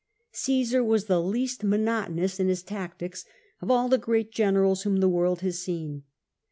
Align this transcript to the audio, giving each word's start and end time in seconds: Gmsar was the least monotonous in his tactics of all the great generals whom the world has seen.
Gmsar 0.33 0.83
was 0.83 1.05
the 1.05 1.21
least 1.21 1.63
monotonous 1.63 2.39
in 2.39 2.47
his 2.47 2.63
tactics 2.63 3.23
of 3.61 3.69
all 3.69 3.87
the 3.87 3.99
great 3.99 4.31
generals 4.31 4.81
whom 4.81 4.97
the 4.99 5.07
world 5.07 5.41
has 5.41 5.59
seen. 5.59 6.05